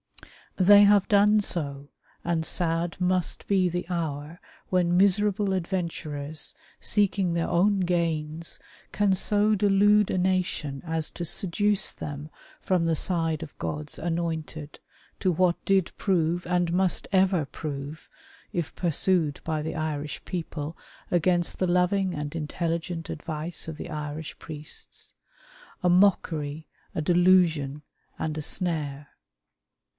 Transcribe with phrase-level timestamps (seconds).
[0.57, 1.89] They have done so,
[2.25, 8.59] and sad must be the hour when miserable adventurers, seeking their own gains,
[8.91, 14.79] can so delude a nation as to seduce them from the side of God's anointed,
[15.19, 18.09] to what did prove, and must ever prove,
[18.51, 20.75] if pursued by the Irish people
[21.11, 25.13] against the loving and intelligent advice of the Irish priests,"
[25.83, 27.83] a mockery, a delusion,
[28.19, 29.07] and a snare."